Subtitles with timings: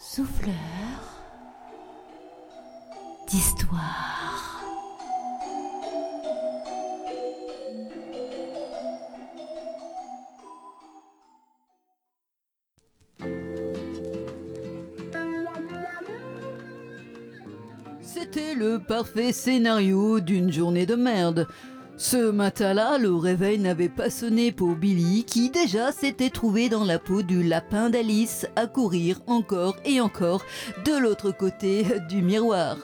[0.00, 0.54] souffleur
[3.28, 4.64] d'histoire.
[18.00, 21.46] C'était le parfait scénario d'une journée de merde.
[22.02, 26.98] Ce matin-là, le réveil n'avait pas sonné pour Billy, qui déjà s'était trouvé dans la
[26.98, 30.42] peau du lapin d'Alice à courir encore et encore
[30.86, 32.78] de l'autre côté du miroir.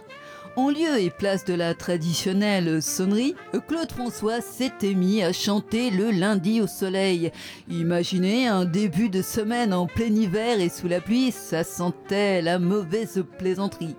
[0.56, 3.34] En lieu et place de la traditionnelle sonnerie,
[3.66, 7.32] Claude François s'était mis à chanter le lundi au soleil.
[7.70, 12.58] Imaginez un début de semaine en plein hiver et sous la pluie, ça sentait la
[12.58, 13.96] mauvaise plaisanterie.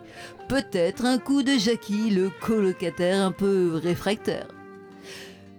[0.48, 4.57] Peut-être un coup de Jackie, le colocataire un peu réfractaire.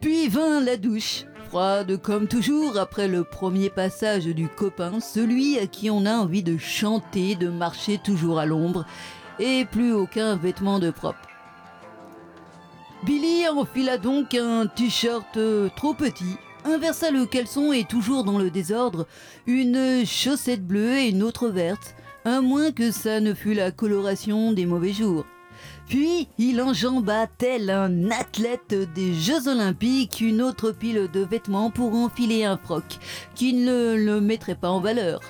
[0.01, 5.67] Puis vint la douche, froide comme toujours après le premier passage du copain, celui à
[5.67, 8.87] qui on a envie de chanter, de marcher toujours à l'ombre,
[9.41, 11.19] et plus aucun vêtement de propre.
[13.05, 18.51] Billy enfila donc un t-shirt euh, trop petit, inversa le caleçon et toujours dans le
[18.51, 19.07] désordre,
[19.47, 24.53] une chaussette bleue et une autre verte, à moins que ça ne fût la coloration
[24.53, 25.25] des mauvais jours.
[25.89, 31.95] Puis il enjamba tel un athlète des Jeux Olympiques une autre pile de vêtements pour
[31.95, 32.85] enfiler un froc
[33.35, 35.21] qui ne le mettrait pas en valeur.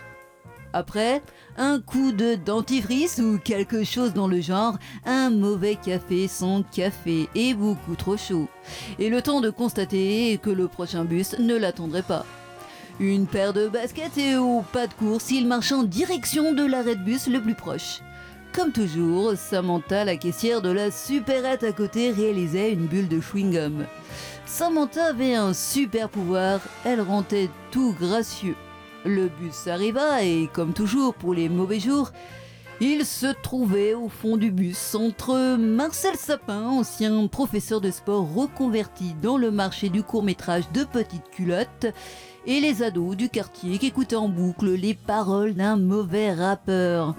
[0.73, 1.23] Après,
[1.56, 7.28] un coup de dentifrice ou quelque chose dans le genre, un mauvais café sans café
[7.37, 8.48] et beaucoup trop chaud.
[8.98, 12.27] Et le temps de constater que le prochain bus ne l'attendrait pas.
[13.00, 16.97] Une paire de baskets et au pas de course, il marche en direction de l'arrêt
[16.97, 18.00] de bus le plus proche.
[18.59, 23.84] Comme toujours, Samantha, la caissière de la supérette à côté, réalisait une bulle de chewing-gum.
[24.47, 28.56] Samantha avait un super pouvoir, elle rendait tout gracieux.
[29.05, 32.11] Le bus arriva et, comme toujours pour les mauvais jours,
[32.81, 39.15] il se trouvait au fond du bus entre Marcel Sapin, ancien professeur de sport reconverti
[39.22, 41.87] dans le marché du court-métrage de petites culottes,
[42.44, 47.15] et les ados du quartier qui écoutaient en boucle les paroles d'un mauvais rappeur.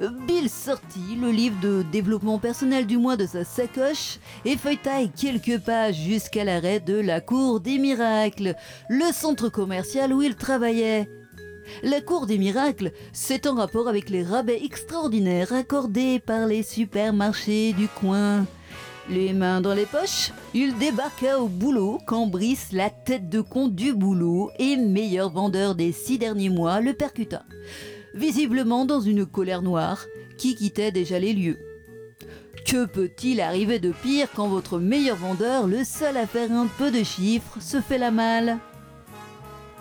[0.00, 5.58] Bill sortit le livre de développement personnel du mois de sa sacoche et feuilletaille quelques
[5.60, 8.56] pages jusqu'à l'arrêt de la Cour des Miracles,
[8.88, 11.08] le centre commercial où il travaillait.
[11.82, 17.72] La Cour des Miracles, c'est en rapport avec les rabais extraordinaires accordés par les supermarchés
[17.72, 18.46] du coin.
[19.08, 23.74] Les mains dans les poches, il débarqua au boulot quand Brice, la tête de compte
[23.74, 27.44] du boulot et meilleur vendeur des six derniers mois, le percuta,
[28.14, 30.06] visiblement dans une colère noire
[30.38, 31.58] qui quittait déjà les lieux.
[32.66, 36.90] Que peut-il arriver de pire quand votre meilleur vendeur, le seul à faire un peu
[36.90, 38.58] de chiffres, se fait la malle?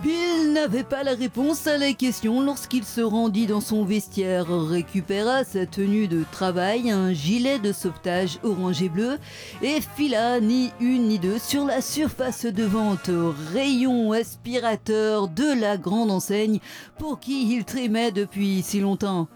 [0.03, 5.45] Bill n'avait pas la réponse à la question lorsqu'il se rendit dans son vestiaire, récupéra
[5.45, 9.17] sa tenue de travail, un gilet de sauvetage orange et bleu,
[9.61, 13.09] et fila ni une ni deux sur la surface de vente,
[13.53, 16.59] rayon aspirateur de la grande enseigne
[16.99, 19.29] pour qui il trimait depuis si longtemps.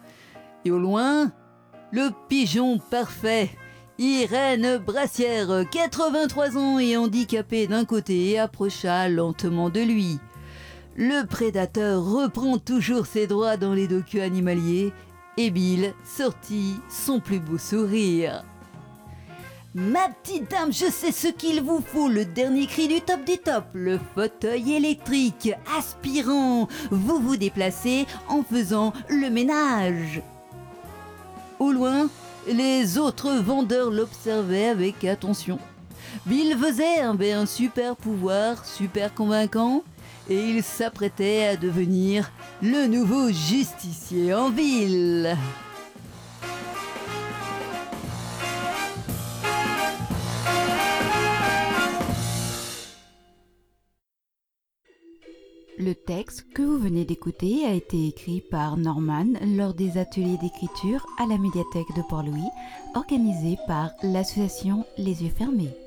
[0.66, 1.32] Et au loin,
[1.94, 3.52] le pigeon parfait.
[4.00, 10.20] Irène Brassière, 83 ans et handicapée d'un côté, approcha lentement de lui.
[11.00, 14.92] Le prédateur reprend toujours ses droits dans les docus animaliers
[15.38, 18.44] et Bill sortit son plus beau sourire.
[19.76, 23.38] Ma petite dame, je sais ce qu'il vous faut, le dernier cri du top du
[23.38, 26.68] top, le fauteuil électrique aspirant.
[26.90, 30.24] Vous vous déplacez en faisant le ménage.
[31.60, 32.10] Au loin,
[32.48, 35.60] les autres vendeurs l'observaient avec attention.
[36.26, 39.84] Bill faisait un, un super pouvoir, super convaincant,
[40.30, 42.32] et il s'apprêtait à devenir
[42.62, 45.38] le nouveau justicier en ville.
[55.80, 61.06] Le texte que vous venez d'écouter a été écrit par Norman lors des ateliers d'écriture
[61.20, 62.50] à la médiathèque de Port-Louis,
[62.96, 65.87] organisés par l'association Les Yeux Fermés.